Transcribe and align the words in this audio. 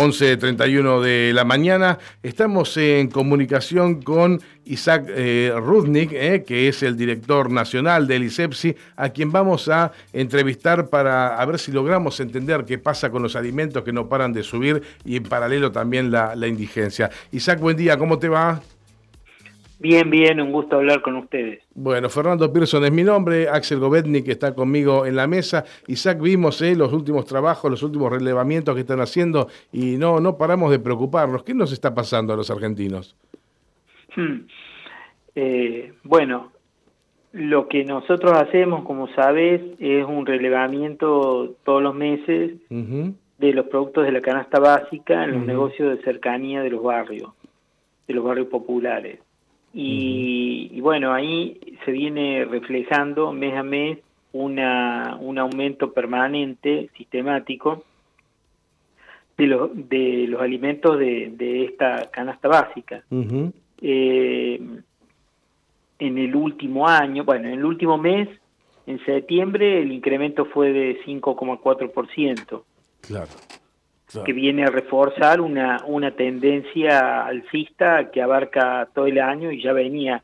11.31 0.00 1.02
de 1.02 1.32
la 1.34 1.44
mañana. 1.44 1.98
Estamos 2.22 2.74
en 2.78 3.10
comunicación 3.10 4.00
con 4.00 4.40
Isaac 4.64 5.04
eh, 5.10 5.52
Rudnick, 5.54 6.12
eh, 6.14 6.42
que 6.42 6.68
es 6.68 6.82
el 6.82 6.96
director 6.96 7.50
nacional 7.50 8.06
del 8.06 8.22
ISEPSI, 8.22 8.74
a 8.96 9.10
quien 9.10 9.30
vamos 9.30 9.68
a 9.68 9.92
entrevistar 10.14 10.88
para 10.88 11.44
ver 11.44 11.58
si 11.58 11.70
logramos 11.70 12.18
entender 12.18 12.64
qué 12.64 12.78
pasa 12.78 13.10
con 13.10 13.22
los 13.22 13.36
alimentos 13.36 13.84
que 13.84 13.92
no 13.92 14.08
paran 14.08 14.32
de 14.32 14.42
subir 14.42 14.82
y 15.04 15.16
en 15.16 15.24
paralelo 15.24 15.70
también 15.70 16.10
la, 16.10 16.34
la 16.34 16.46
indigencia. 16.46 17.10
Isaac, 17.30 17.60
buen 17.60 17.76
día, 17.76 17.98
¿cómo 17.98 18.18
te 18.18 18.30
va? 18.30 18.62
Bien, 19.80 20.10
bien, 20.10 20.38
un 20.42 20.52
gusto 20.52 20.76
hablar 20.76 21.00
con 21.00 21.16
ustedes. 21.16 21.62
Bueno, 21.74 22.10
Fernando 22.10 22.52
Pearson 22.52 22.84
es 22.84 22.92
mi 22.92 23.02
nombre, 23.02 23.48
Axel 23.48 23.78
Govetnik 23.78 24.28
está 24.28 24.54
conmigo 24.54 25.06
en 25.06 25.16
la 25.16 25.26
mesa. 25.26 25.64
Isaac, 25.86 26.20
vimos 26.20 26.60
eh, 26.60 26.76
los 26.76 26.92
últimos 26.92 27.24
trabajos, 27.24 27.70
los 27.70 27.82
últimos 27.82 28.12
relevamientos 28.12 28.74
que 28.74 28.82
están 28.82 29.00
haciendo 29.00 29.48
y 29.72 29.96
no, 29.96 30.20
no 30.20 30.36
paramos 30.36 30.70
de 30.70 30.80
preocuparnos. 30.80 31.44
¿Qué 31.44 31.54
nos 31.54 31.72
está 31.72 31.94
pasando 31.94 32.34
a 32.34 32.36
los 32.36 32.50
argentinos? 32.50 33.16
Hmm. 34.14 34.40
Eh, 35.34 35.94
bueno, 36.04 36.52
lo 37.32 37.66
que 37.66 37.82
nosotros 37.84 38.32
hacemos, 38.32 38.84
como 38.84 39.08
sabes, 39.14 39.62
es 39.78 40.04
un 40.04 40.26
relevamiento 40.26 41.54
todos 41.64 41.82
los 41.82 41.94
meses 41.94 42.52
de 42.68 43.52
los 43.54 43.66
productos 43.68 44.04
de 44.04 44.12
la 44.12 44.20
canasta 44.20 44.60
básica 44.60 45.24
en 45.24 45.32
los 45.32 45.46
negocios 45.46 45.96
de 45.96 46.04
cercanía 46.04 46.60
de 46.60 46.68
los 46.68 46.82
barrios, 46.82 47.30
de 48.06 48.12
los 48.12 48.22
barrios 48.22 48.48
populares. 48.48 49.20
Y, 49.72 50.80
bueno, 50.80 51.12
ahí 51.12 51.60
se 51.84 51.92
viene 51.92 52.44
reflejando 52.44 53.32
mes 53.32 53.56
a 53.56 53.62
mes 53.62 53.98
una, 54.32 55.16
un 55.20 55.38
aumento 55.38 55.92
permanente, 55.92 56.90
sistemático, 56.96 57.84
de 59.36 59.46
los, 59.46 59.70
de 59.88 60.26
los 60.28 60.40
alimentos 60.40 60.98
de, 60.98 61.32
de 61.36 61.64
esta 61.64 62.10
canasta 62.10 62.48
básica. 62.48 63.02
eh, 63.80 64.60
en 65.98 66.18
el 66.18 66.34
último 66.34 66.88
año, 66.88 67.24
bueno, 67.24 67.48
en 67.48 67.54
el 67.54 67.64
último 67.64 67.98
mes, 67.98 68.28
en 68.86 69.04
septiembre, 69.04 69.82
el 69.82 69.92
incremento 69.92 70.46
fue 70.46 70.72
de 70.72 71.00
5,4%. 71.04 72.62
Claro 73.02 73.28
que 74.24 74.32
viene 74.32 74.64
a 74.64 74.70
reforzar 74.70 75.40
una, 75.40 75.82
una 75.86 76.12
tendencia 76.12 77.24
alcista 77.24 78.10
que 78.10 78.22
abarca 78.22 78.88
todo 78.94 79.06
el 79.06 79.20
año 79.20 79.50
y 79.52 79.62
ya 79.62 79.72
venía 79.72 80.22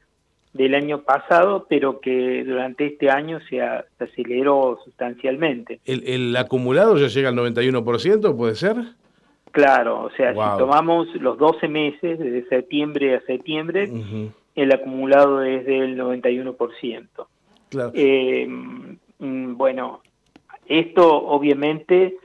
del 0.52 0.74
año 0.74 1.02
pasado, 1.02 1.66
pero 1.68 2.00
que 2.00 2.42
durante 2.44 2.86
este 2.86 3.10
año 3.10 3.38
se, 3.48 3.60
aceleró 3.60 4.78
sustancialmente. 4.84 5.80
¿El, 5.84 6.02
¿El, 6.06 6.36
acumulado 6.36 6.96
ya 6.96 7.08
llega 7.08 7.28
al 7.28 7.36
91%, 7.36 8.36
puede 8.36 8.54
ser? 8.54 8.76
Claro, 9.52 10.02
o 10.04 10.10
sea, 10.10 10.32
si 10.32 10.58
tomamos 10.58 11.08
los 11.14 11.38
12 11.38 11.68
meses, 11.68 12.18
desde 12.18 12.46
septiembre 12.48 13.16
a 13.16 13.20
septiembre, 13.22 13.90
el 14.54 14.72
acumulado 14.72 15.42
es 15.42 15.64
del 15.64 15.98
91%. 15.98 17.06
Claro. 17.70 17.92
Eh, 17.94 18.46
mm, 18.46 19.56
bueno, 19.56 20.02
esto 20.66 21.08
obviamente 21.10 22.16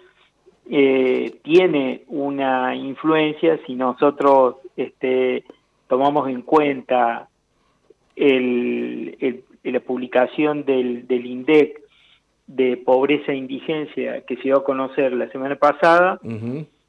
eh, 0.73 1.39
tiene 1.43 2.03
una 2.07 2.73
influencia 2.73 3.59
si 3.67 3.75
nosotros 3.75 4.55
este, 4.77 5.43
tomamos 5.89 6.29
en 6.29 6.43
cuenta 6.43 7.27
el, 8.15 9.43
la 9.63 9.79
publicación 9.81 10.63
del, 10.63 11.07
del 11.07 11.25
INDEC 11.25 11.77
de 12.47 12.77
pobreza 12.77 13.33
e 13.33 13.35
indigencia 13.35 14.21
que 14.21 14.37
se 14.37 14.43
dio 14.43 14.59
a 14.59 14.63
conocer 14.63 15.11
la 15.11 15.27
semana 15.27 15.57
pasada, 15.57 16.21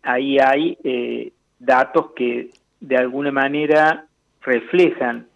ahí 0.04 0.38
hay 0.38 0.78
eh, 0.84 1.32
datos 1.58 2.12
que 2.14 2.50
de 2.78 2.96
alguna 2.96 3.32
manera 3.32 4.06
reflejan 4.42 5.26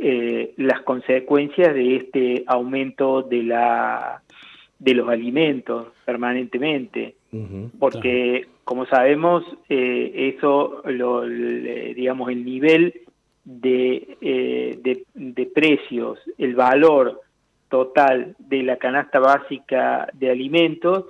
eh, 0.00 0.54
las 0.56 0.80
consecuencias 0.80 1.74
de 1.74 1.96
este 1.96 2.44
aumento 2.46 3.20
de 3.20 3.42
la 3.42 4.22
de 4.78 4.94
los 4.94 5.10
alimentos 5.10 5.88
permanentemente 6.06 7.16
porque 7.78 8.46
como 8.64 8.86
sabemos, 8.86 9.44
eh, 9.68 10.34
eso, 10.36 10.82
lo, 10.84 11.22
digamos, 11.22 12.30
el 12.30 12.44
nivel 12.44 12.94
eh, 13.64 14.78
de, 14.82 15.04
de, 15.14 15.46
precios, 15.46 16.18
el 16.38 16.54
valor 16.54 17.22
total 17.68 18.36
de 18.38 18.62
la 18.62 18.76
canasta 18.76 19.18
básica 19.18 20.08
de 20.12 20.30
alimentos, 20.30 21.06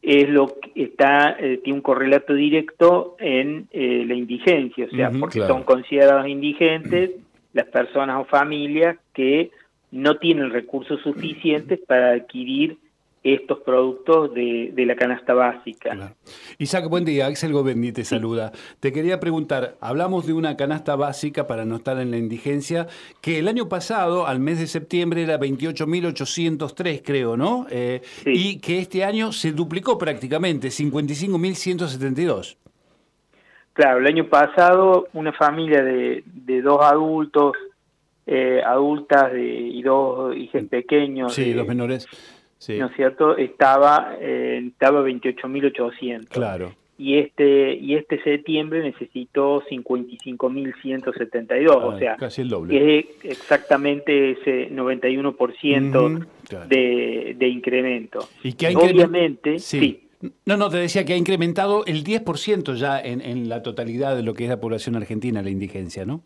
es 0.00 0.28
lo 0.28 0.54
que 0.60 0.84
está, 0.84 1.36
eh, 1.40 1.58
tiene 1.62 1.78
un 1.78 1.82
correlato 1.82 2.32
directo 2.32 3.16
en 3.18 3.68
la 3.72 4.14
indigencia, 4.14 4.86
o 4.86 4.94
sea, 4.94 5.10
porque 5.10 5.40
son 5.40 5.64
considerados 5.64 6.28
indigentes 6.28 7.10
las 7.52 7.66
personas 7.66 8.20
o 8.20 8.24
familias 8.24 8.96
que 9.12 9.50
no 9.90 10.18
tienen 10.18 10.50
recursos 10.50 11.00
suficientes 11.02 11.80
para 11.80 12.12
adquirir 12.12 12.78
estos 13.34 13.58
productos 13.60 14.32
de, 14.34 14.72
la 14.86 14.94
canasta 14.94 15.34
básica. 15.34 16.14
Isaac, 16.58 16.88
buen 16.88 17.04
día. 17.04 17.26
Axel 17.26 17.52
Govendi 17.52 17.92
te 17.92 18.04
saluda. 18.04 18.52
Te 18.78 18.92
quería 18.92 19.18
preguntar, 19.18 19.74
hablamos 19.80 20.26
de 20.26 20.32
una 20.32 20.56
canasta 20.56 20.94
básica 20.94 21.46
para 21.46 21.64
no 21.64 21.76
estar 21.76 21.98
en 21.98 22.12
la 22.12 22.18
indigencia, 22.18 22.86
que 23.20 23.40
el 23.40 23.48
año 23.48 23.68
pasado, 23.68 24.26
al 24.26 24.38
mes 24.38 24.60
de 24.60 24.68
septiembre, 24.68 25.22
era 25.22 25.40
28.803, 25.40 27.02
creo, 27.04 27.36
¿no? 27.36 27.66
Eh, 27.70 28.00
y 28.24 28.60
que 28.60 28.78
este 28.78 29.02
año 29.02 29.32
se 29.32 29.50
duplicó 29.52 29.98
prácticamente, 29.98 30.68
55.172. 30.68 32.56
Claro, 33.72 33.98
el 33.98 34.06
año 34.06 34.28
pasado 34.28 35.08
una 35.12 35.32
familia 35.32 35.82
de, 35.82 36.22
dos 36.62 36.80
adultos, 36.80 37.56
eh, 38.24 38.62
adultas 38.64 39.32
de, 39.32 39.44
y 39.44 39.82
dos 39.82 40.34
hijos 40.36 40.62
pequeños. 40.70 41.34
Sí, 41.34 41.52
dos 41.52 41.66
menores 41.66 42.08
¿no 42.68 42.86
es 42.86 42.96
cierto? 42.96 43.36
Estaba, 43.36 44.16
eh, 44.20 44.62
estaba 44.66 45.02
28.800. 45.02 46.28
Claro. 46.28 46.72
Y 46.98 47.18
este, 47.18 47.74
y 47.74 47.94
este 47.94 48.22
septiembre 48.22 48.82
necesitó 48.82 49.62
55.172, 49.64 51.70
o 51.70 51.98
sea, 51.98 52.16
casi 52.16 52.40
el 52.40 52.48
doble. 52.48 52.98
Es 52.98 53.04
exactamente 53.22 54.30
ese 54.30 54.70
91% 54.70 56.26
de, 56.68 57.36
de 57.38 57.48
incremento. 57.48 58.26
Y 58.42 58.54
que 58.54 58.74
Obviamente, 58.74 59.58
sí. 59.58 60.08
No, 60.46 60.56
no, 60.56 60.70
te 60.70 60.78
decía 60.78 61.04
que 61.04 61.12
ha 61.12 61.16
incrementado 61.16 61.84
el 61.84 62.02
10% 62.02 62.76
ya 62.76 62.98
en, 62.98 63.20
en 63.20 63.50
la 63.50 63.62
totalidad 63.62 64.16
de 64.16 64.22
lo 64.22 64.32
que 64.32 64.44
es 64.44 64.50
la 64.50 64.58
población 64.58 64.96
argentina, 64.96 65.42
la 65.42 65.50
indigencia, 65.50 66.06
¿no? 66.06 66.22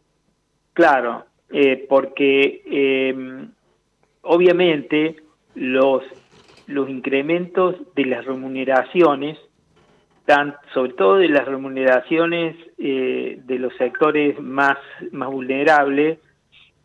Claro, 0.72 1.26
eh, 1.50 1.84
porque 1.88 2.62
eh, 2.70 3.46
obviamente 4.22 5.16
los 5.54 6.02
los 6.70 6.88
incrementos 6.88 7.76
de 7.94 8.06
las 8.06 8.24
remuneraciones, 8.24 9.38
tan, 10.24 10.54
sobre 10.72 10.92
todo 10.92 11.16
de 11.16 11.28
las 11.28 11.46
remuneraciones 11.46 12.56
eh, 12.78 13.40
de 13.44 13.58
los 13.58 13.74
sectores 13.76 14.40
más, 14.40 14.78
más 15.10 15.30
vulnerables, 15.30 16.18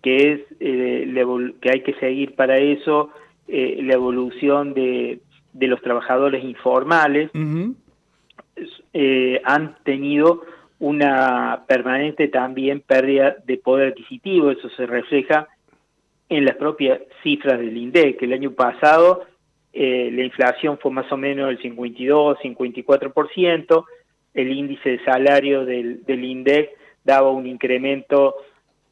que 0.02 0.34
es 0.34 0.42
eh, 0.60 1.52
que 1.62 1.72
hay 1.72 1.82
que 1.82 1.94
seguir 1.96 2.36
para 2.36 2.58
eso 2.58 3.12
eh, 3.48 3.80
la 3.84 3.94
evolución 3.94 4.74
de, 4.74 5.20
de, 5.54 5.68
los 5.68 5.82
trabajadores 5.82 6.44
informales, 6.44 7.30
han 9.44 9.76
tenido 9.84 10.42
una 10.80 11.64
permanente 11.68 12.28
también 12.28 12.82
pérdida 12.82 13.36
de 13.46 13.58
poder 13.58 13.90
adquisitivo, 13.90 14.50
eso 14.52 14.70
se 14.70 14.86
refleja 14.86 15.48
en 16.30 16.46
las 16.46 16.56
propias 16.56 17.00
cifras 17.24 17.60
del 17.60 17.78
INDEC. 17.78 18.22
El 18.24 18.34
año 18.34 18.52
pasado 18.52 19.26
eh, 19.74 20.10
la 20.12 20.24
inflación 20.24 20.78
fue 20.78 20.92
más 20.92 21.12
o 21.12 21.18
menos 21.18 21.48
del 21.48 21.62
52, 21.62 22.38
54%, 22.40 23.86
el 24.34 24.52
índice 24.52 24.90
de 24.90 25.04
salario 25.04 25.66
del, 25.66 26.04
del 26.04 26.24
INDEC 26.24 26.70
daba 27.04 27.30
un 27.30 27.46
incremento 27.46 28.36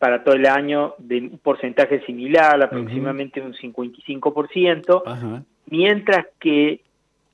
para 0.04 0.22
todo 0.24 0.36
el 0.36 0.46
año 0.46 0.96
de 0.98 1.20
un 1.20 1.40
porcentaje 1.40 2.06
similar, 2.06 2.62
aproximadamente 2.62 3.40
un 3.40 3.54
55%, 3.54 5.46
mientras 5.68 6.28
que 6.42 6.82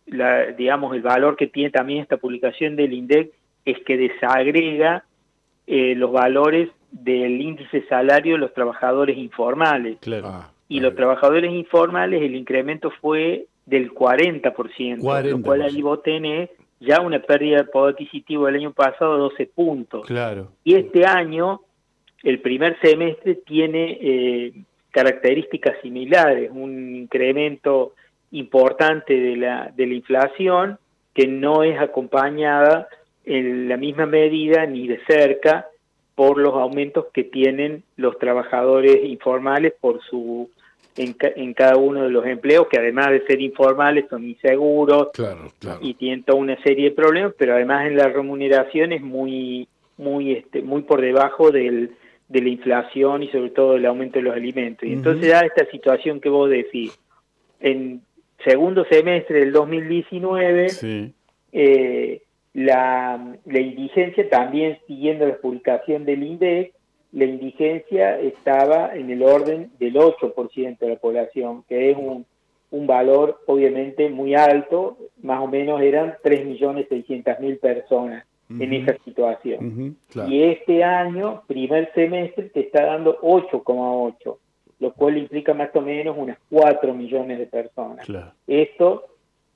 la, 0.06 0.46
digamos 0.52 0.96
el 0.96 1.02
valor 1.02 1.36
que 1.36 1.48
tiene 1.48 1.72
también 1.72 2.02
esta 2.02 2.18
publicación 2.18 2.76
del 2.76 2.94
INDEC 2.94 3.32
es 3.66 3.80
que 3.84 3.98
desagrega 3.98 5.04
eh, 5.66 5.96
los 5.96 6.12
valores 6.12 6.70
del 6.92 7.42
índice 7.42 7.82
de 7.82 7.88
salario 7.88 8.34
de 8.34 8.40
los 8.40 8.54
trabajadores 8.54 9.18
informales. 9.18 9.98
Claro. 10.00 10.28
Ah 10.28 10.52
y 10.70 10.80
los 10.80 10.96
trabajadores 10.96 11.52
informales 11.52 12.22
el 12.22 12.36
incremento 12.36 12.92
fue 13.02 13.48
del 13.66 13.92
40%, 13.92 14.54
40%. 14.54 15.30
lo 15.32 15.42
cual 15.42 15.64
ahí 15.64 15.82
vos 15.82 16.02
tenés 16.04 16.50
ya 16.80 17.02
una 17.02 17.20
pérdida 17.20 17.58
de 17.58 17.64
poder 17.66 17.96
adquisitivo 17.96 18.48
el 18.48 18.56
año 18.56 18.72
pasado 18.72 19.16
de 19.16 19.20
12 19.20 19.46
puntos. 19.48 20.06
Claro. 20.06 20.52
Y 20.64 20.76
este 20.76 21.06
año, 21.06 21.62
el 22.24 22.40
primer 22.40 22.80
semestre 22.80 23.36
tiene 23.36 23.98
eh, 24.00 24.54
características 24.92 25.82
similares, 25.82 26.52
un 26.54 26.96
incremento 26.96 27.94
importante 28.32 29.20
de 29.20 29.36
la, 29.38 29.74
de 29.76 29.88
la 29.88 29.94
inflación 29.96 30.78
que 31.16 31.28
no 31.28 31.64
es 31.64 31.80
acompañada 31.80 32.88
en 33.26 33.68
la 33.68 33.76
misma 33.76 34.06
medida 34.06 34.66
ni 34.68 34.88
de 34.88 35.00
cerca 35.06 35.69
por 36.20 36.38
los 36.38 36.54
aumentos 36.54 37.06
que 37.14 37.24
tienen 37.24 37.82
los 37.96 38.20
trabajadores 38.20 39.06
informales 39.06 39.72
por 39.80 40.02
su 40.02 40.50
en, 40.98 41.16
en 41.38 41.54
cada 41.54 41.78
uno 41.78 42.04
de 42.04 42.10
los 42.10 42.26
empleos 42.26 42.68
que 42.68 42.78
además 42.78 43.12
de 43.12 43.26
ser 43.26 43.40
informales 43.40 44.04
son 44.10 44.28
inseguros 44.28 45.12
claro, 45.14 45.50
claro. 45.60 45.80
y 45.82 45.94
tienen 45.94 46.24
toda 46.24 46.38
una 46.38 46.62
serie 46.62 46.90
de 46.90 46.92
problemas 46.92 47.34
pero 47.38 47.54
además 47.54 47.88
en 47.88 47.96
la 47.96 48.10
remuneración 48.10 48.92
es 48.92 49.02
muy 49.02 49.70
muy 49.96 50.34
este 50.34 50.62
muy 50.62 50.82
por 50.82 51.00
debajo 51.00 51.52
del 51.52 51.92
de 52.28 52.42
la 52.42 52.50
inflación 52.50 53.24
y 53.24 53.30
sobre 53.30 53.52
todo 53.52 53.78
el 53.78 53.86
aumento 53.86 54.20
de 54.20 54.24
los 54.24 54.36
alimentos. 54.36 54.88
Y 54.88 54.92
entonces 54.94 55.32
da 55.32 55.40
esta 55.40 55.66
situación 55.72 56.20
que 56.20 56.30
vos 56.30 56.48
decís. 56.50 57.00
En 57.60 58.02
segundo 58.46 58.86
semestre 58.86 59.40
del 59.40 59.52
2019, 59.52 60.70
Sí. 60.70 61.12
eh, 61.54 62.22
la, 62.54 63.36
la 63.46 63.60
indigencia, 63.60 64.28
también 64.30 64.80
siguiendo 64.88 65.28
la 65.28 65.38
publicación 65.38 66.06
del 66.06 66.24
INDEC, 66.24 66.74
la 67.12 67.26
indigencia 67.26 68.20
estaba 68.20 68.96
en 68.96 69.10
el 69.10 69.24
orden 69.24 69.72
del 69.80 69.96
8% 69.96 70.78
de 70.78 70.90
la 70.90 70.96
población, 70.98 71.64
que 71.68 71.92
es 71.92 71.98
un, 71.98 72.26
un 72.72 72.88
valor 72.88 73.42
obviamente 73.48 74.10
muy 74.10 74.36
alto, 74.36 74.98
más 75.22 75.42
o 75.42 75.48
menos 75.48 75.82
eran 75.82 76.16
3.600.000 76.24 77.60
personas 77.60 78.26
en 78.50 78.74
esa 78.74 78.98
situación. 79.04 79.98
Claro. 80.10 80.30
Y 80.30 80.44
este 80.44 80.84
año, 80.84 81.44
primer 81.46 81.92
semestre, 81.94 82.50
te 82.50 82.62
está 82.62 82.86
dando 82.86 83.20
8,8, 83.22 84.38
lo 84.80 84.94
cual 84.94 85.18
implica 85.18 85.54
más 85.54 85.70
o 85.76 85.82
menos 85.82 86.16
unas 86.18 86.38
4 86.50 86.94
millones 86.96 87.38
de 87.38 87.46
personas. 87.46 88.06
Claro. 88.06 88.32
Esto 88.48 89.06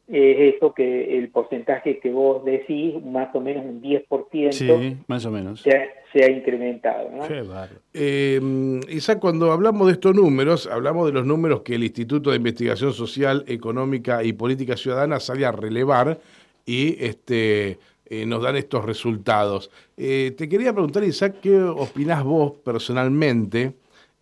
es 0.08 0.56
eso 0.56 0.74
que 0.74 1.18
el 1.18 1.30
porcentaje 1.30 2.00
que 2.00 2.12
vos 2.12 2.44
decís, 2.44 3.04
más 3.06 3.34
o 3.34 3.40
menos 3.40 3.64
un 3.66 3.82
10%, 3.82 4.52
Sí, 4.52 4.98
más 5.08 5.26
o 5.26 5.32
menos. 5.32 5.62
se, 5.62 5.72
ha, 5.72 5.86
se 6.12 6.24
ha 6.26 6.30
incrementado. 6.30 7.10
¿no? 7.10 7.28
Qué. 7.28 7.44
Eh, 7.94 8.42
Isaac, 8.90 9.20
cuando 9.20 9.52
hablamos 9.52 9.88
de 9.88 9.94
estos 9.94 10.14
números, 10.14 10.68
hablamos 10.68 11.08
de 11.08 11.14
los 11.14 11.26
números 11.26 11.62
que 11.62 11.76
el 11.76 11.84
Instituto 11.84 12.32
de 12.32 12.38
Investigación 12.38 12.94
Social, 12.94 13.46
Económica 13.48 14.24
y 14.24 14.34
Política 14.34 14.76
Ciudadana 14.76 15.20
sale 15.20 15.46
a 15.46 15.52
relevar 15.54 16.20
y 16.66 17.04
este, 17.04 17.80
eh, 18.06 18.26
nos 18.26 18.44
dan 18.44 18.58
estos 18.58 18.84
resultados. 18.84 19.72
Eh, 19.96 20.34
te 20.38 20.50
quería 20.50 20.74
preguntar, 20.74 21.04
Isaac, 21.04 21.36
¿qué 21.42 21.58
opinás 21.62 22.24
vos 22.24 22.52
personalmente 22.64 23.74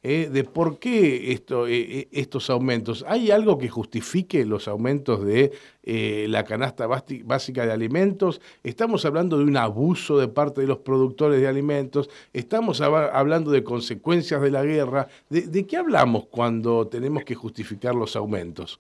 eh, 0.04 0.30
de 0.32 0.44
por 0.44 0.80
qué 0.80 1.32
esto, 1.32 1.68
eh, 1.68 1.80
eh, 1.80 2.08
estos 2.12 2.50
aumentos? 2.50 3.06
¿Hay 3.08 3.30
algo 3.32 3.58
que 3.58 3.70
justifique 3.70 4.46
los 4.46 4.68
aumentos 4.68 5.24
de 5.24 5.52
eh, 5.84 6.26
la 6.28 6.44
canasta 6.44 6.88
básica 6.88 7.66
de 7.66 7.72
alimentos? 7.72 8.42
¿Estamos 8.64 9.06
hablando 9.06 9.38
de 9.38 9.44
un 9.44 9.58
abuso 9.58 10.18
de 10.18 10.28
parte 10.28 10.62
de 10.62 10.68
los 10.68 10.80
productores 10.80 11.40
de 11.40 11.48
alimentos? 11.48 12.10
¿Estamos 12.34 12.82
hab- 12.82 13.12
hablando 13.14 13.52
de 13.52 13.64
consecuencias 13.64 14.42
de 14.42 14.52
la 14.52 14.64
guerra? 14.64 15.08
¿De, 15.30 15.42
de 15.42 15.68
qué 15.68 15.78
hablamos 15.78 16.26
cuando 16.26 16.88
tenemos 16.88 17.24
que 17.24 17.36
justificar 17.36 17.94
los 17.94 18.16
aumentos? 18.16 18.80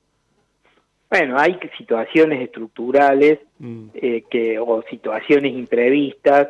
Bueno, 1.09 1.37
hay 1.37 1.59
situaciones 1.77 2.41
estructurales 2.41 3.39
Mm. 3.59 3.89
eh, 3.93 4.23
que 4.27 4.57
o 4.57 4.81
situaciones 4.89 5.53
imprevistas 5.53 6.47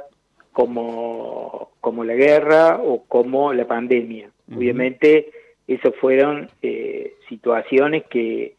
como, 0.54 1.72
como 1.82 2.06
la 2.06 2.14
guerra 2.14 2.80
o 2.82 3.04
como 3.04 3.52
la 3.52 3.68
pandemia. 3.68 4.30
Obviamente, 4.56 5.32
esas 5.68 5.96
fueron 5.96 6.50
eh, 6.62 7.14
situaciones 7.30 8.04
que, 8.10 8.56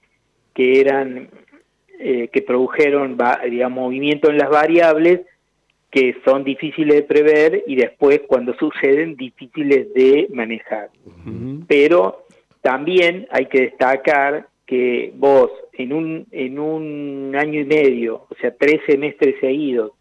que 0.55 0.81
eran 0.81 1.29
eh, 1.99 2.29
que 2.33 2.43
produjeron 2.43 3.17
digamos, 3.49 3.85
movimiento 3.85 4.31
en 4.31 4.39
las 4.39 4.50
variables 4.50 5.21
que 5.91 6.17
son 6.25 6.43
difíciles 6.43 6.97
de 6.97 7.03
prever 7.03 7.65
y 7.67 7.77
después 7.77 8.23
cuando 8.27 8.55
suceden 8.55 9.15
difíciles 9.15 9.93
de 9.93 10.27
manejar. 10.33 10.89
Pero 11.69 12.25
también 12.62 13.29
hay 13.31 13.47
que 13.47 13.61
destacar 13.61 14.49
que 14.67 15.12
vos 15.15 15.50
en 15.75 15.93
un, 15.93 16.27
en 16.31 16.59
un 16.59 17.37
año 17.37 17.61
y 17.61 17.67
medio, 17.67 18.27
o 18.31 18.35
sea, 18.41 18.55
tres 18.56 18.81
semestres 18.87 19.35
seguidos, 19.41 19.93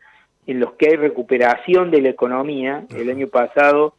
en 0.48 0.60
los 0.60 0.74
que 0.74 0.88
hay 0.88 0.96
recuperación 0.96 1.92
de 1.92 2.02
la 2.02 2.10
economía, 2.10 2.86
el 2.96 3.10
año 3.10 3.28
pasado, 3.28 3.96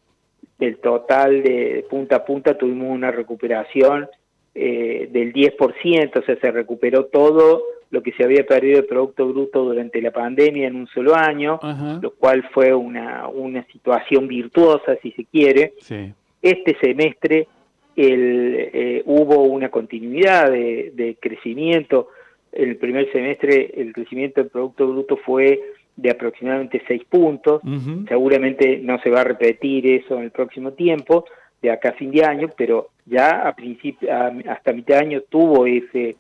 el 0.67 0.77
total 0.79 1.43
de 1.43 1.85
punta 1.91 2.17
a 2.17 2.25
punta 2.25 2.57
tuvimos 2.57 2.89
una 2.91 3.11
recuperación 3.11 4.09
eh, 4.55 5.09
del 5.11 5.33
10%, 5.33 6.17
o 6.19 6.23
sea, 6.23 6.37
se 6.37 6.51
recuperó 6.51 7.07
todo 7.07 7.63
lo 7.91 8.03
que 8.03 8.13
se 8.13 8.25
había 8.25 8.47
perdido 8.47 8.77
de 8.81 8.89
Producto 8.89 9.27
Bruto 9.29 9.65
durante 9.65 10.01
la 10.01 10.11
pandemia 10.11 10.67
en 10.67 10.77
un 10.77 10.87
solo 10.89 11.15
año, 11.15 11.59
Ajá. 11.63 11.99
lo 12.03 12.11
cual 12.13 12.43
fue 12.53 12.73
una, 12.75 13.29
una 13.29 13.65
situación 13.67 14.29
virtuosa, 14.29 14.97
si 15.03 15.11
se 15.13 15.25
quiere 15.27 15.75
Sí. 15.81 16.13
este 16.41 16.77
semestre 16.81 17.49
el, 17.97 18.71
eh, 18.73 19.03
hubo 19.05 19.43
una 19.43 19.69
continuidad 19.69 20.51
de, 20.51 20.93
de 20.95 21.17
crecimiento. 21.21 22.09
El 22.51 22.77
primer 22.77 23.11
semestre 23.13 23.71
el 23.77 23.93
crecimiento 23.93 24.41
del 24.41 24.51
Producto 24.51 24.87
Bruto 24.87 25.17
fue 25.19 25.61
de 25.97 26.11
aproximadamente 26.11 26.83
6 26.87 27.05
puntos. 27.09 27.61
Seguramente 28.09 28.79
no 28.83 28.99
se 29.01 29.11
va 29.11 29.21
a 29.21 29.25
repetir 29.25 29.87
eso 29.87 30.17
en 30.17 30.25
el 30.25 30.31
próximo 30.31 30.73
tiempo, 30.73 31.25
de 31.61 31.71
acá 31.71 31.91
a 31.91 31.93
fin 31.93 32.11
de 32.11 32.25
año, 32.25 32.49
pero 32.57 32.89
ya 33.07 33.47
a 33.47 33.55
principio, 33.55 34.13
a- 34.13 34.33
hasta 34.51 34.73
mitad 34.73 34.97
de 34.97 35.01
año 35.07 35.21
tuvo 35.29 35.67
ese, 35.67 36.17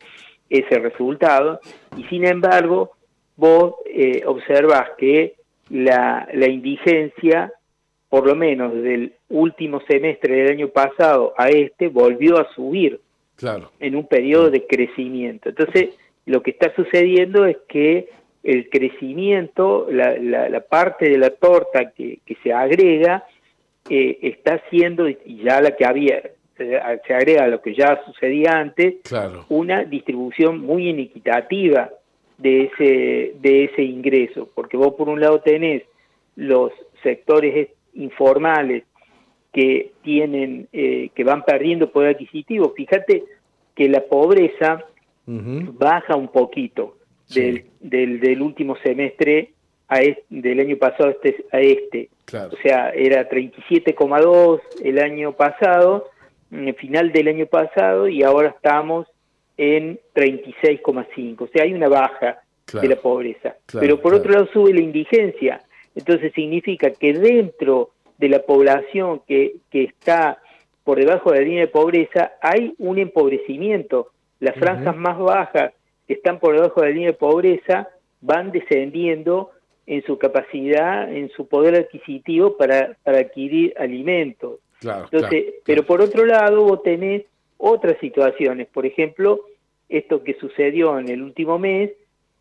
ese 0.48 0.78
resultado. 0.78 1.58
Y 1.96 2.04
sin 2.04 2.24
embargo, 2.26 2.92
vos 3.36 3.74
eh, 3.86 4.22
observas 4.26 4.90
que 4.98 5.34
la, 5.70 6.28
la 6.32 6.48
indigencia 6.48 7.52
por 8.08 8.26
lo 8.26 8.36
menos 8.36 8.74
del 8.74 9.14
último 9.30 9.80
semestre 9.88 10.36
del 10.36 10.50
año 10.52 10.68
pasado 10.68 11.32
a 11.38 11.48
este, 11.48 11.88
volvió 11.88 12.38
a 12.38 12.46
subir 12.54 13.00
Claro. 13.36 13.70
en 13.80 13.96
un 13.96 14.06
periodo 14.06 14.50
de 14.50 14.66
crecimiento. 14.66 15.48
Entonces, 15.48 15.98
lo 16.26 16.42
que 16.42 16.50
está 16.52 16.72
sucediendo 16.76 17.46
es 17.46 17.56
que 17.68 18.08
el 18.42 18.68
crecimiento, 18.70 19.86
la, 19.90 20.16
la- 20.18 20.48
la 20.48 20.60
parte 20.60 21.08
de 21.08 21.18
la 21.18 21.30
torta 21.30 21.90
que, 21.92 22.18
que 22.26 22.36
se 22.42 22.52
agrega, 22.52 23.24
eh, 23.88 24.18
está 24.22 24.60
siendo, 24.70 25.08
y 25.08 25.42
ya 25.44 25.60
la 25.60 25.76
que 25.76 25.84
había, 25.84 26.18
eh, 26.58 26.80
se 27.06 27.14
agrega 27.14 27.44
a 27.44 27.48
lo 27.48 27.60
que 27.62 27.74
ya 27.74 28.00
sucedía 28.06 28.52
antes, 28.52 28.96
Claro. 29.04 29.44
una 29.48 29.84
distribución 29.84 30.60
muy 30.60 30.88
inequitativa 30.88 31.90
de 32.38 32.64
ese, 32.64 33.34
de 33.40 33.64
ese 33.64 33.82
ingreso, 33.82 34.48
porque 34.54 34.76
vos 34.76 34.94
por 34.94 35.08
un 35.08 35.20
lado 35.20 35.40
tenés 35.40 35.82
los 36.36 36.72
sectores 37.02 37.56
es- 37.56 37.68
informales 37.94 38.84
que 39.52 39.92
tienen, 40.02 40.66
eh, 40.72 41.10
que 41.14 41.24
van 41.24 41.44
perdiendo 41.44 41.90
poder 41.92 42.14
adquisitivo. 42.14 42.72
Fíjate 42.74 43.22
que 43.74 43.88
la 43.88 44.00
pobreza 44.00 44.82
baja 45.26 46.16
un 46.16 46.28
poquito. 46.28 46.96
Del, 47.34 47.64
del, 47.80 48.20
del 48.20 48.42
último 48.42 48.76
semestre 48.82 49.50
a 49.88 50.00
es- 50.00 50.18
del 50.30 50.60
año 50.60 50.76
pasado 50.76 51.08
a 51.08 51.12
este, 51.12 51.44
a 51.52 51.60
este. 51.60 52.08
Claro. 52.24 52.50
O 52.52 52.56
sea, 52.62 52.90
era 52.90 53.28
37,2 53.28 54.60
el 54.84 54.98
año 54.98 55.32
pasado, 55.32 56.10
en 56.50 56.68
el 56.68 56.74
final 56.74 57.12
del 57.12 57.28
año 57.28 57.46
pasado, 57.46 58.08
y 58.08 58.22
ahora 58.22 58.48
estamos 58.48 59.06
en 59.56 59.98
36,5. 60.14 61.44
O 61.44 61.48
sea, 61.48 61.64
hay 61.64 61.72
una 61.74 61.88
baja 61.88 62.38
Claro. 62.64 62.88
de 62.88 62.94
la 62.94 63.00
pobreza. 63.02 63.56
Claro, 63.66 63.80
Pero 63.86 64.00
por 64.00 64.14
otro 64.14 64.32
lado 64.32 64.46
sube 64.52 64.72
la 64.72 64.80
indigencia. 64.80 65.60
Entonces 65.94 66.32
significa 66.32 66.90
que 66.90 67.12
dentro 67.12 67.90
de 68.16 68.28
la 68.30 68.38
población 68.40 69.20
que, 69.26 69.56
que 69.70 69.82
está 69.84 70.38
por 70.84 70.98
debajo 70.98 71.32
de 71.32 71.38
la 71.40 71.44
línea 71.44 71.60
de 71.62 71.68
pobreza 71.68 72.32
hay 72.40 72.72
un 72.78 72.98
empobrecimiento. 72.98 74.08
Las 74.40 74.54
franjas 74.56 74.96
más 74.96 75.18
bajas 75.18 75.72
que 76.06 76.14
están 76.14 76.38
por 76.38 76.54
debajo 76.54 76.80
de 76.80 76.88
la 76.88 76.92
línea 76.92 77.10
de 77.10 77.16
pobreza 77.16 77.88
van 78.20 78.52
descendiendo 78.52 79.50
en 79.86 80.02
su 80.04 80.18
capacidad, 80.18 81.12
en 81.12 81.28
su 81.30 81.48
poder 81.48 81.74
adquisitivo 81.74 82.56
para, 82.56 82.96
para 83.02 83.18
adquirir 83.18 83.74
alimentos. 83.78 84.60
Claro. 84.80 85.08
Entonces, 85.10 85.42
claro, 85.44 85.56
pero 85.64 85.82
por 85.84 86.00
otro 86.00 86.24
lado, 86.24 86.62
vos 86.62 86.82
tenés 86.82 87.24
otras 87.58 87.98
situaciones. 88.00 88.68
Por 88.68 88.86
ejemplo, 88.86 89.44
esto 89.88 90.22
que 90.22 90.34
sucedió 90.34 90.98
en 90.98 91.08
el 91.08 91.22
último 91.22 91.58
mes, 91.58 91.90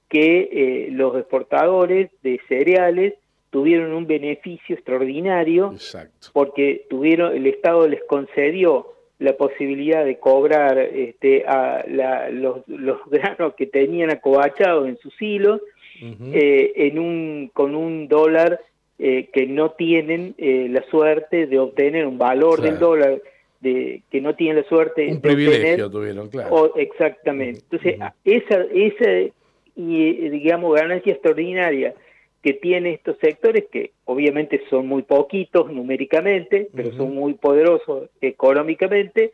que 0.10 0.50
eh, 0.52 0.88
los 0.92 1.16
exportadores 1.16 2.10
de 2.22 2.40
cereales 2.48 3.14
tuvieron 3.50 3.94
un 3.94 4.08
beneficio 4.08 4.76
extraordinario 4.76 5.72
Exacto. 5.74 6.30
porque 6.34 6.86
tuvieron 6.90 7.36
el 7.36 7.48
Estado 7.48 7.88
les 7.88 8.04
concedió 8.06 8.94
la 9.22 9.34
posibilidad 9.38 10.04
de 10.04 10.18
cobrar 10.18 10.78
este, 10.78 11.46
a 11.46 11.86
la- 11.88 12.30
los, 12.30 12.68
los 12.68 12.98
granos 13.10 13.54
que 13.56 13.68
tenían 13.68 14.12
acobachados 14.12 14.88
en 14.88 14.98
sus 14.98 15.14
hilos 15.22 15.62
en 16.04 16.98
un, 16.98 17.52
con 17.54 17.76
un 17.76 18.08
dólar 18.08 18.60
que 18.98 19.46
no 19.48 19.72
tienen 19.72 20.34
la 20.40 20.84
suerte 20.90 21.46
de 21.46 21.60
obtener 21.60 22.08
un 22.08 22.18
valor 22.18 22.60
del 22.62 22.80
dólar 22.80 23.22
de 23.60 24.02
que 24.10 24.20
no 24.20 24.34
tienen 24.36 24.64
la 24.64 24.64
suerte 24.68 25.06
un 25.08 25.22
privilegio 25.22 25.92
tuvieron 25.92 26.30
claro. 26.30 26.74
exactamente. 26.76 27.62
Entonces 27.70 28.00
esa 28.26 28.66
esa 28.74 29.32
y 29.76 30.30
digamos 30.30 30.74
ganancia 30.74 31.14
extraordinaria 31.14 31.94
que 32.42 32.54
tiene 32.54 32.94
estos 32.94 33.18
sectores 33.20 33.66
que 33.72 33.92
obviamente 34.06 34.62
son 34.70 34.88
muy 34.88 35.04
poquitos 35.04 35.72
numéricamente 35.72 36.70
pero 36.74 36.92
son 36.94 37.14
muy 37.16 37.34
poderosos 37.36 38.10
económicamente 38.22 39.34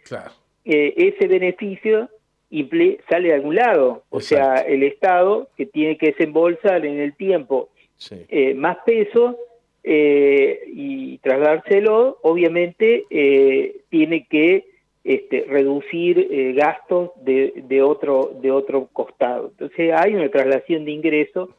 eh, 0.65 0.93
ese 0.97 1.27
beneficio 1.27 2.09
sale 3.09 3.29
de 3.29 3.33
algún 3.33 3.55
lado. 3.55 4.03
O 4.09 4.19
sea 4.21 4.57
el 4.57 4.83
estado 4.83 5.49
que 5.57 5.65
tiene 5.65 5.97
que 5.97 6.07
desembolsar 6.07 6.85
en 6.85 6.99
el 6.99 7.15
tiempo 7.15 7.69
eh, 8.29 8.53
más 8.53 8.77
peso 8.85 9.37
eh, 9.83 10.63
y 10.67 11.17
trasladárselo, 11.19 12.19
obviamente 12.21 13.05
eh, 13.09 13.77
tiene 13.89 14.27
que 14.29 14.65
este, 15.03 15.45
reducir 15.47 16.27
eh, 16.29 16.51
gastos 16.53 17.11
de, 17.23 17.53
de, 17.55 17.81
otro, 17.81 18.33
de 18.41 18.51
otro 18.51 18.89
costado. 18.91 19.47
Entonces 19.51 19.93
hay 19.93 20.13
una 20.15 20.29
traslación 20.29 20.83
de 20.83 20.91
ingresos 20.91 21.49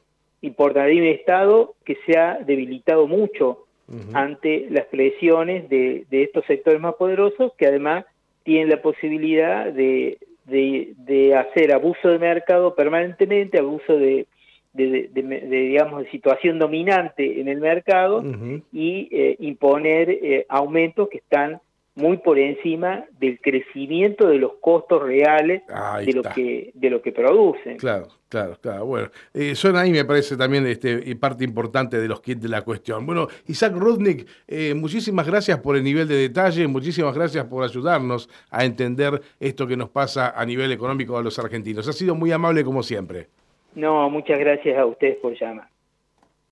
importante. 0.43 0.91
Hay 0.91 1.01
un 1.01 1.07
Estado 1.07 1.75
que 1.85 1.97
se 2.07 2.19
ha 2.19 2.39
debilitado 2.39 3.07
mucho 3.07 3.65
ante 4.13 4.67
las 4.69 4.85
presiones 4.85 5.67
de, 5.71 6.05
de, 6.11 6.25
estos 6.25 6.45
sectores 6.45 6.79
más 6.79 6.95
poderosos 6.97 7.55
que 7.57 7.67
además 7.67 8.05
tienen 8.43 8.69
la 8.69 8.83
posibilidad 8.83 9.73
de, 9.73 10.19
de, 10.45 10.93
de 10.99 11.35
hacer 11.35 11.73
abuso 11.73 12.11
de 12.11 12.19
mercado 12.19 12.75
permanentemente, 12.75 13.59
abuso 13.59 13.97
de 13.97 14.27
de, 14.79 15.11
digamos 15.49 16.05
de 16.05 16.11
situación 16.11 16.59
dominante 16.59 17.41
en 17.41 17.49
el 17.49 17.59
mercado 17.59 18.23
y 18.73 19.09
eh, 19.11 19.37
imponer 19.41 20.11
eh, 20.11 20.47
aumentos 20.49 21.09
que 21.09 21.19
están 21.19 21.61
muy 21.99 22.19
por 22.19 22.39
encima 22.39 23.05
del 23.19 23.41
crecimiento 23.41 24.29
de 24.29 24.39
los 24.39 24.53
costos 24.61 25.03
reales 25.03 25.63
de 26.07 26.13
lo 26.13 26.23
que 26.23 26.71
de 26.73 26.91
lo 26.91 27.03
que 27.03 27.11
producen. 27.11 27.77
Claro, 27.77 28.07
claro, 28.29 28.57
claro. 28.61 28.87
Bueno, 28.87 29.11
eh, 29.35 29.57
son 29.57 29.77
ahí 29.77 29.91
me 29.91 30.05
parece 30.05 30.37
también 30.37 30.65
este 30.67 31.17
parte 31.17 31.43
importante 31.43 31.99
de 31.99 32.07
los 32.07 32.21
kits 32.21 32.41
de 32.41 32.49
la 32.49 32.63
cuestión. 32.63 33.05
Bueno, 33.05 33.27
Isaac 33.49 33.75
Rudnick, 33.75 34.29
eh, 34.47 34.75
muchísimas 34.75 35.27
gracias 35.27 35.59
por 35.59 35.77
el 35.77 35.83
nivel 35.83 36.07
de 36.07 36.15
detalle, 36.15 36.69
muchísimas 36.69 37.15
gracias 37.15 37.45
por 37.47 37.65
ayudarnos 37.65 38.31
a 38.51 38.65
entender 38.65 39.21
esto 39.41 39.67
que 39.67 39.77
nos 39.77 39.91
pasa 39.91 40.31
a 40.37 40.47
nivel 40.47 40.71
económico 40.71 41.19
a 41.19 41.23
los 41.23 41.37
argentinos. 41.41 41.89
Ha 41.89 41.93
sido 41.93 42.15
muy 42.15 42.31
amable 42.31 42.63
como 42.63 42.85
siempre. 42.85 43.27
No, 43.75 44.09
muchas 44.09 44.39
gracias 44.39 44.79
a 44.79 44.87
ustedes 44.87 45.17
por 45.17 45.37
llamar. 45.37 45.69